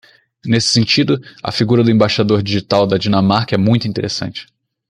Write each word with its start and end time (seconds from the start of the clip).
Nesse 0.43 0.67
sentido, 0.69 1.21
a 1.43 1.51
figura 1.51 1.83
do 1.83 1.91
embaixador 1.91 2.41
digital 2.41 2.87
da 2.87 2.97
Dinamarca 2.97 3.53
é 3.53 3.57
muito 3.59 3.87
interessante. 3.87 4.47